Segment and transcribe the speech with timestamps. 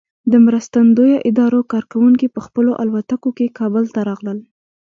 [0.31, 4.39] د مرستندویه ادارو کارکوونکي په خپلو الوتکو کې کابل ته راغلل.